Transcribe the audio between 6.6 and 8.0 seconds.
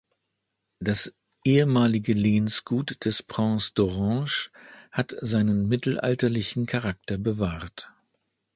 Charakter bewahrt.